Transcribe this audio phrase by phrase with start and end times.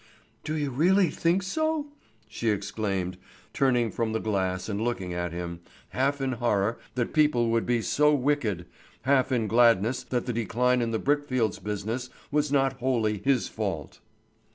[0.43, 1.85] "Do you really think so?"
[2.27, 3.19] she exclaimed,
[3.53, 7.83] turning from the glass and looking at him, half in horror that people could be
[7.83, 8.65] so wicked,
[9.03, 13.99] half in gladness that the decline in the brickfields business was not wholly his fault.